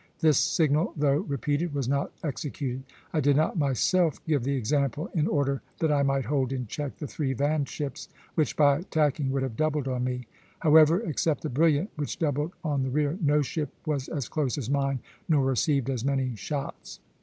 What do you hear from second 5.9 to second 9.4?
I might hold in check the three van ships, which by tacking